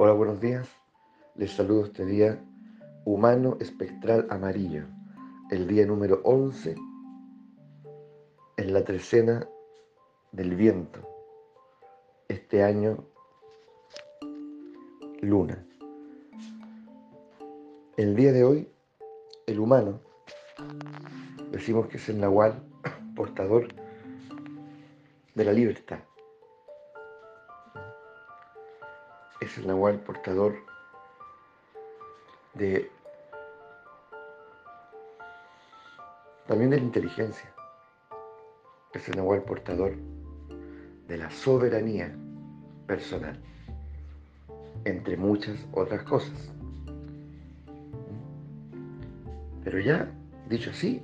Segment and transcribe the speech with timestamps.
[0.00, 0.68] Hola, buenos días.
[1.34, 2.40] Les saludo este día
[3.04, 4.84] humano espectral amarillo,
[5.50, 6.76] el día número 11
[8.58, 9.48] en la trecena
[10.30, 11.00] del viento.
[12.28, 13.08] Este año,
[15.20, 15.66] luna.
[17.96, 18.68] El día de hoy,
[19.48, 19.98] el humano,
[21.50, 22.62] decimos que es el nahual
[23.16, 23.66] portador
[25.34, 25.98] de la libertad.
[29.58, 30.54] Es el nahual portador
[32.54, 32.90] de
[36.46, 37.52] también de la inteligencia.
[38.94, 39.96] Es el nahual portador
[41.08, 42.14] de la soberanía
[42.86, 43.38] personal,
[44.84, 46.50] entre muchas otras cosas.
[49.64, 50.08] Pero ya,
[50.48, 51.02] dicho así,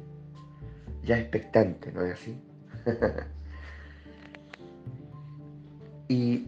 [1.02, 2.41] ya expectante, ¿no es así?
[6.08, 6.46] y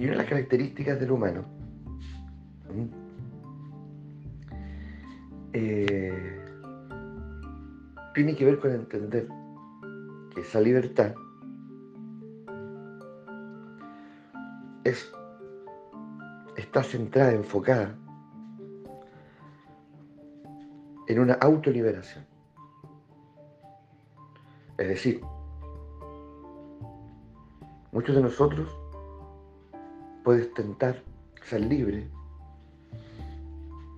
[0.00, 1.44] y una de las características del humano
[5.52, 6.42] eh,
[8.14, 9.28] tiene que ver con entender
[10.34, 11.14] que esa libertad
[14.84, 15.12] es,
[16.56, 17.94] está centrada, enfocada
[21.08, 22.24] en una autoliberación.
[24.78, 25.20] Es decir,
[27.92, 28.79] muchos de nosotros
[30.24, 31.02] puedes tentar
[31.42, 32.08] ser libre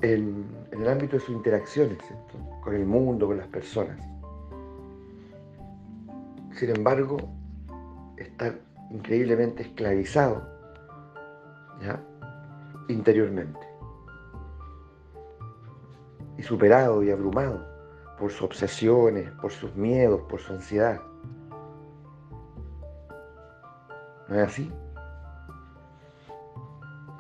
[0.02, 1.98] en, el ámbito de sus interacciones
[2.62, 3.98] con el mundo, con las personas.
[6.54, 7.16] Sin embargo,
[8.16, 8.58] estar
[8.90, 10.50] increíblemente esclavizado
[12.88, 13.60] interiormente
[16.36, 17.66] y superado y abrumado
[18.18, 21.00] por sus obsesiones, por sus miedos, por su ansiedad.
[24.28, 24.72] ¿No es así?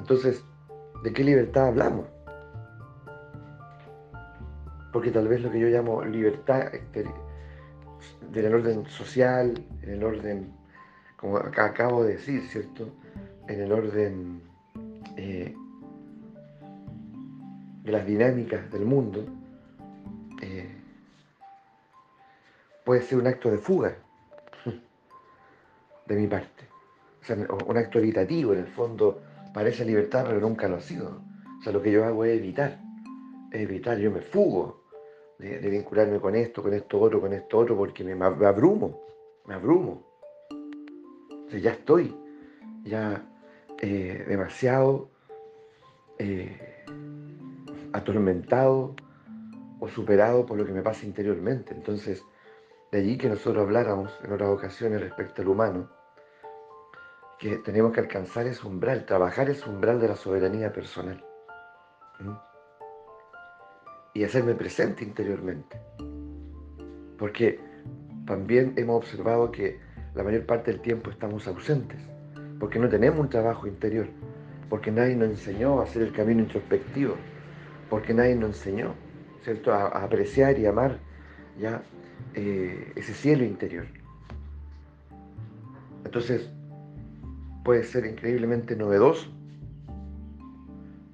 [0.02, 0.44] Entonces,
[1.04, 2.08] ¿de qué libertad hablamos?
[4.92, 7.06] Porque tal vez lo que yo llamo libertad en
[8.34, 10.52] el orden social, en el orden,
[11.16, 12.88] como acabo de decir, ¿cierto?
[13.46, 14.42] En el orden
[15.16, 15.54] eh,
[17.84, 19.24] de las dinámicas del mundo,
[20.42, 20.68] eh,
[22.84, 23.94] puede ser un acto de fuga
[26.06, 26.64] de mi parte.
[27.20, 31.22] O sea, un acto evitativo, en el fondo, parece libertad, pero nunca lo ha sido.
[31.58, 32.80] O sea, lo que yo hago es evitar,
[33.52, 34.82] evitar, yo me fugo
[35.38, 39.00] de, vincularme con esto, con esto otro, con esto otro, porque me, abrumo,
[39.46, 40.06] me abrumo.
[40.50, 42.14] O sea, ya estoy,
[42.84, 43.24] ya
[43.80, 45.10] eh, demasiado
[46.18, 46.84] eh,
[47.92, 48.94] atormentado
[49.80, 51.74] o superado por lo que me pasa interiormente.
[51.74, 52.22] Entonces,
[52.92, 55.90] de allí que nosotros habláramos en otras ocasiones respecto al humano,
[57.42, 61.24] que tenemos que alcanzar ese umbral, trabajar ese umbral de la soberanía personal.
[64.14, 65.76] Y hacerme presente interiormente.
[67.18, 67.58] Porque
[68.26, 69.80] también hemos observado que
[70.14, 71.98] la mayor parte del tiempo estamos ausentes,
[72.60, 74.06] porque no tenemos un trabajo interior,
[74.70, 77.16] porque nadie nos enseñó a hacer el camino introspectivo,
[77.90, 78.94] porque nadie nos enseñó,
[79.42, 81.00] ¿cierto?, a, apreciar y amar
[81.58, 81.82] ya
[82.34, 83.88] eh, ese cielo interior.
[86.04, 86.48] Entonces,
[87.64, 89.28] puede ser increíblemente novedoso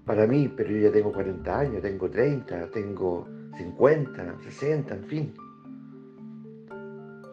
[0.09, 3.29] para mí, pero yo ya tengo 40 años, tengo 30, tengo
[3.59, 5.35] 50, 60, en fin.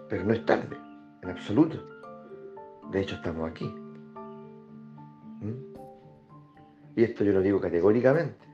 [0.09, 0.75] Pero no es tarde,
[1.21, 1.81] en absoluto.
[2.91, 3.65] De hecho, estamos aquí.
[5.39, 5.75] ¿Mm?
[6.97, 8.45] Y esto yo lo digo categóricamente,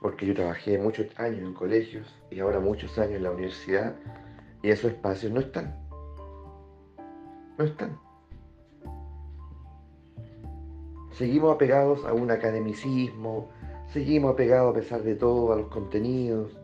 [0.00, 3.96] porque yo trabajé muchos años en colegios y ahora muchos años en la universidad
[4.62, 5.74] y esos espacios no están.
[7.58, 8.09] No están.
[11.20, 13.50] Seguimos apegados a un academicismo,
[13.92, 16.56] seguimos apegados a pesar de todo a los contenidos,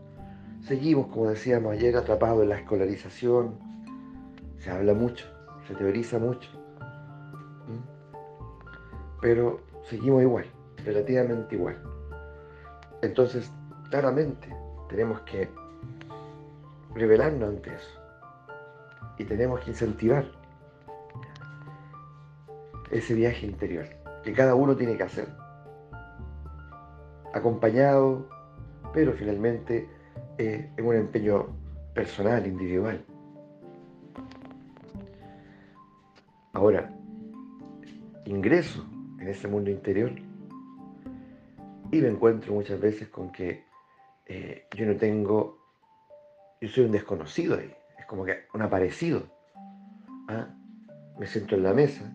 [0.63, 3.59] seguimos, como decíamos ayer, atrapados en la escolarización,
[4.57, 5.27] se habla mucho,
[5.69, 6.49] se teoriza mucho,
[9.21, 9.61] pero
[9.91, 10.47] seguimos igual,
[10.87, 11.77] relativamente igual.
[13.03, 13.53] Entonces,
[13.91, 14.49] claramente,
[14.89, 15.51] tenemos que
[16.95, 18.01] revelarnos ante eso.
[19.19, 20.25] Y tenemos que incentivar
[22.91, 23.96] ese viaje interior
[24.27, 25.29] que cada uno tiene que hacer.
[27.33, 28.29] Acompañado,
[28.93, 29.89] pero finalmente
[30.37, 31.47] eh, en un empeño
[31.95, 33.05] personal, individual.
[36.55, 36.93] Ahora,
[38.25, 38.85] ingreso
[39.21, 40.11] en ese mundo interior
[41.93, 43.63] y me encuentro muchas veces con que
[44.27, 45.57] eh, yo no tengo,
[46.61, 49.23] yo soy un desconocido ahí, es como que un aparecido.
[50.27, 50.49] ¿ah?
[51.17, 52.13] Me siento en la mesa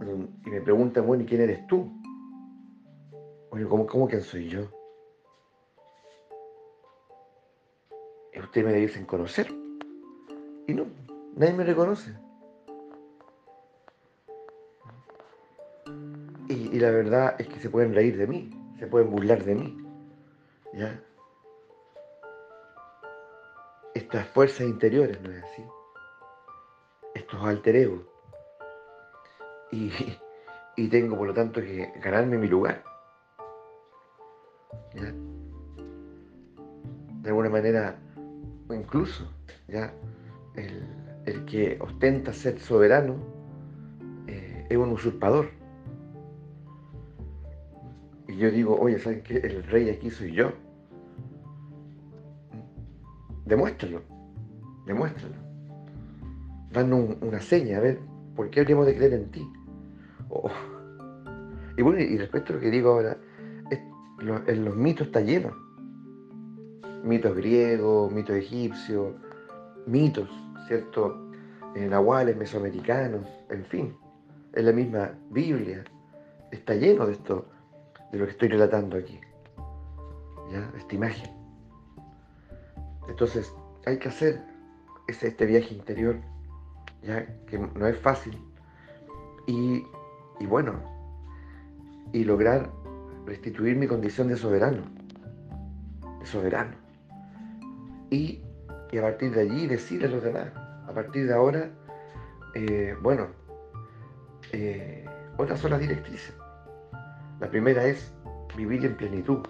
[0.00, 1.90] y me preguntan, bueno, ¿y quién eres tú?
[3.50, 4.68] Oye, ¿cómo, cómo quién soy yo?
[8.34, 9.48] Y ustedes me dicen conocer.
[10.66, 10.86] Y no,
[11.36, 12.14] nadie me reconoce.
[16.48, 19.76] Y, la verdad es que se pueden reír de mí, se pueden burlar de mí.
[20.74, 21.02] ¿Ya?
[23.94, 25.64] Estas fuerzas interiores, ¿no es así?
[27.14, 28.15] Estos alter ego.
[29.72, 29.90] Y,
[30.76, 32.82] y tengo por lo tanto que ganarme mi lugar.
[37.22, 37.98] De alguna manera,
[38.70, 39.28] incluso,
[39.68, 39.92] ¿ya?
[40.54, 40.86] El,
[41.26, 43.16] el que ostenta ser soberano
[44.26, 45.50] eh, es un usurpador.
[48.28, 49.38] Y yo digo, oye, ¿saben qué?
[49.38, 50.52] El rey aquí soy yo.
[53.44, 54.02] Demuéstralo,
[54.86, 55.36] demuéstralo.
[56.72, 58.00] Danos una seña, a ver,
[58.36, 59.50] ¿por qué habríamos de creer en ti?
[60.28, 60.50] Oh.
[61.76, 63.16] Y bueno, y respecto a lo que digo ahora,
[64.20, 65.54] en los mitos está lleno.
[67.04, 69.14] Mitos griegos, mitos egipcios,
[69.86, 70.28] mitos,
[70.66, 71.30] ¿cierto?
[71.74, 73.96] En nahuales, mesoamericanos, en fin.
[74.52, 75.84] Es la misma Biblia.
[76.50, 77.46] Está lleno de esto,
[78.10, 79.20] de lo que estoy relatando aquí.
[80.50, 80.72] ¿Ya?
[80.76, 81.30] Esta imagen.
[83.08, 83.52] Entonces,
[83.84, 84.40] hay que hacer
[85.06, 86.16] este viaje interior,
[87.06, 88.38] ya que no es fácil.
[89.46, 89.84] Y,
[90.40, 90.74] y bueno,
[92.12, 92.70] y lograr
[93.26, 94.82] restituir mi condición de soberano.
[96.20, 96.74] De soberano.
[98.10, 98.42] Y,
[98.90, 100.48] y a partir de allí decirle a los demás,
[100.86, 101.70] a partir de ahora,
[102.54, 103.26] eh, bueno,
[104.52, 105.04] eh,
[105.36, 106.34] otras son las directrices.
[107.40, 108.12] La primera es
[108.56, 109.40] vivir en plenitud,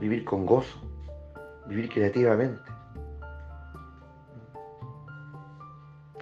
[0.00, 0.78] vivir con gozo,
[1.66, 2.77] vivir creativamente.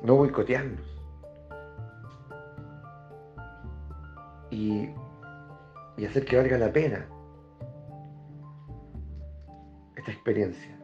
[0.06, 0.86] No boicotearnos.
[4.52, 4.88] Y,
[5.96, 7.04] y hacer que valga la pena
[9.96, 10.78] esta experiencia.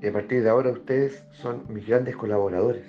[0.00, 2.86] Y a partir de ahora ustedes son mis grandes colaboradores.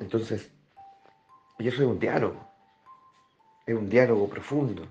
[0.00, 0.52] Entonces,
[1.60, 2.40] y eso es un diálogo.
[3.66, 4.82] Es un diálogo profundo,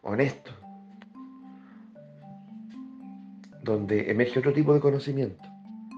[0.00, 0.52] honesto,
[3.68, 5.46] donde emerge otro tipo de conocimiento.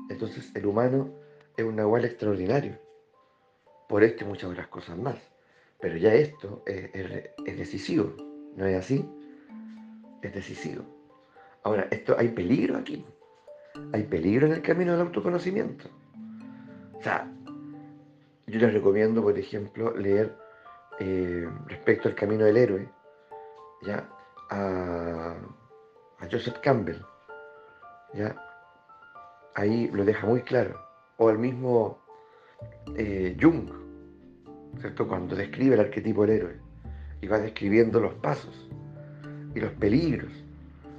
[0.09, 1.13] Entonces el humano
[1.57, 2.79] es un nahual extraordinario,
[3.89, 5.17] por esto y muchas otras cosas más.
[5.81, 8.13] Pero ya esto es, decisivo,
[8.57, 9.09] ¿no es así?
[10.23, 10.85] Es decisivo.
[11.63, 13.05] Ahora, esto hay peligro aquí.
[13.93, 15.89] Hay peligro en el camino del autoconocimiento.
[16.99, 17.33] O sea,
[18.47, 20.37] yo les recomiendo, por ejemplo, leer
[20.99, 22.89] eh, respecto al camino del héroe,
[23.83, 24.09] ¿ya?
[24.51, 25.37] A,
[26.31, 27.01] Joseph Campbell,
[28.15, 28.37] ¿ya?
[29.55, 30.81] Ahí lo deja muy claro.
[31.17, 31.99] O al mismo
[32.97, 33.71] eh, Jung,
[34.81, 35.07] ¿cierto?
[35.07, 36.57] Cuando describe el arquetipo del héroe
[37.21, 38.69] y va describiendo los pasos
[39.55, 40.33] y los peligros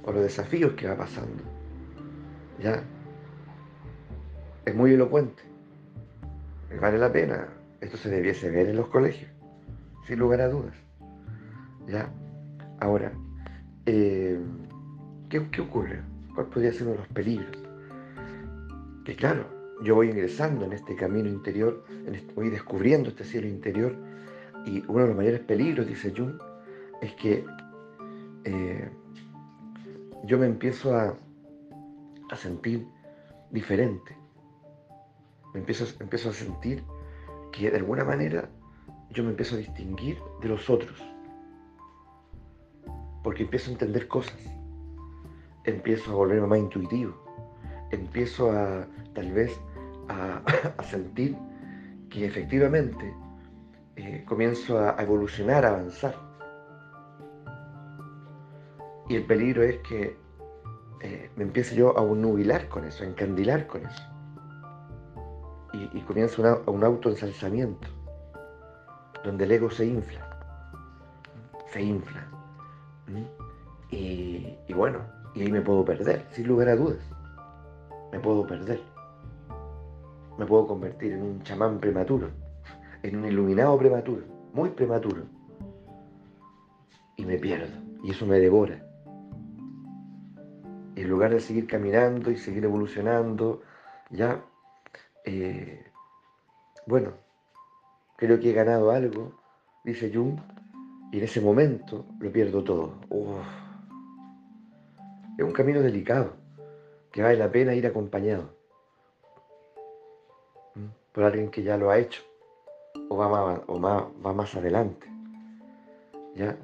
[0.04, 1.42] o los desafíos que va pasando.
[2.60, 2.82] ¿Ya?
[4.64, 5.42] Es muy elocuente.
[6.80, 7.48] Vale la pena.
[7.80, 9.30] Esto se debiese ver en los colegios,
[10.06, 10.74] sin lugar a dudas.
[11.88, 12.08] ¿Ya?
[12.78, 13.12] Ahora,
[13.86, 14.38] eh,
[15.28, 16.11] ¿qué, ¿qué ocurre?
[16.34, 17.56] ¿Cuál podría ser uno de los peligros?
[19.04, 19.46] Que claro,
[19.82, 23.96] yo voy ingresando en este camino interior, este, voy descubriendo este cielo interior,
[24.64, 26.40] y uno de los mayores peligros, dice Jung,
[27.00, 27.44] es que
[28.44, 28.90] eh,
[30.24, 31.16] yo me empiezo a,
[32.30, 32.86] a sentir
[33.50, 34.16] diferente.
[35.52, 36.84] Me empiezo, empiezo a sentir
[37.50, 38.48] que de alguna manera
[39.10, 41.02] yo me empiezo a distinguir de los otros.
[43.22, 44.61] Porque empiezo a entender cosas.
[45.64, 47.14] Empiezo a volverme más intuitivo.
[47.90, 49.58] Empiezo a tal vez
[50.08, 50.42] a,
[50.84, 51.36] sentir
[52.10, 53.14] que efectivamente
[53.96, 56.14] eh, comienzo a, evolucionar, a avanzar.
[59.08, 60.16] Y el peligro es que
[61.00, 64.02] eh, me empiece yo a nubilar con eso, a encandilar con eso.
[65.72, 67.88] Y, y comienza una, un autoensalzamiento,
[69.24, 70.28] donde el ego se infla,
[71.72, 72.26] se infla.
[73.90, 75.00] Y, y, bueno,
[75.34, 76.98] y ahí me puedo perder, sin lugar a dudas.
[78.12, 78.80] Me puedo perder.
[80.38, 82.30] Me puedo convertir en un chamán prematuro,
[83.02, 85.22] en un iluminado prematuro, muy prematuro.
[87.16, 88.92] Y me pierdo, y eso me devora
[91.02, 93.62] en lugar de seguir caminando y seguir evolucionando,
[94.10, 94.44] ya,
[95.24, 95.84] eh,
[96.86, 97.12] bueno,
[98.16, 99.32] creo que he ganado algo,
[99.84, 100.38] dice Jung,
[101.10, 103.00] y en ese momento lo pierdo todo.
[103.10, 103.71] Uf.
[105.38, 106.32] Es un camino delicado,
[107.10, 108.62] que vale la pena ir acompañado
[111.12, 112.22] por alguien que ya lo ha hecho,
[113.08, 115.06] o va más, adelante.
[116.34, 116.56] ¿Ya?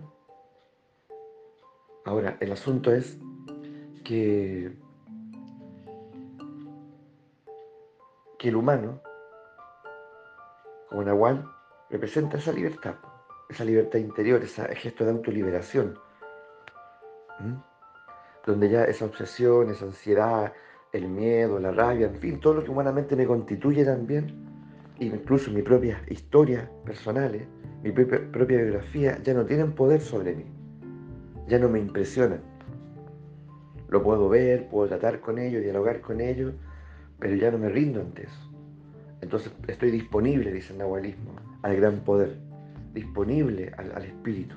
[2.04, 3.18] Ahora, el asunto es
[4.04, 4.72] que,
[8.38, 9.00] que el humano,
[10.88, 11.46] como Nahual,
[11.90, 12.94] representa esa libertad,
[13.50, 15.98] esa libertad interior, ese gesto de autoliberación,
[18.48, 20.54] donde ya esa obsesión, esa ansiedad,
[20.94, 24.32] el miedo, la rabia, en fin, todo lo que humanamente me constituye también,
[24.98, 27.46] incluso mi propia historia personales,
[27.82, 30.46] mi propia, propia biografía, ya no tienen poder sobre mí,
[31.46, 32.40] ya no me impresionan.
[33.90, 36.54] Lo puedo ver, puedo tratar con ellos, dialogar con ellos,
[37.18, 38.50] pero ya no me rindo ante eso.
[39.20, 42.38] Entonces estoy disponible, dice el nahualismo, al gran poder,
[42.94, 44.56] disponible al espíritu,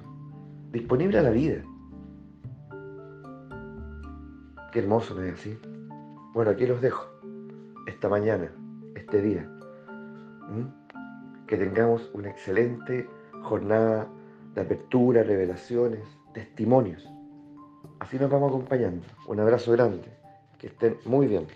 [0.72, 1.62] disponible a la vida.
[4.72, 5.60] Qué hermoso, ¿no es así?
[6.34, 7.06] Bueno, aquí los dejo,
[7.88, 8.50] esta mañana,
[8.96, 9.50] este día.
[11.46, 13.10] Que tengamos una excelente
[13.44, 14.08] jornada
[14.56, 16.00] de apertura, revelaciones,
[16.34, 17.06] testimonios.
[18.00, 19.06] Así nos vamos acompañando.
[19.28, 20.08] Un abrazo grande.
[20.58, 21.48] Que estén muy bien.